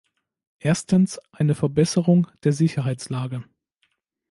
[0.57, 3.43] Erstens eine Verbesserung der Sicherheitslage.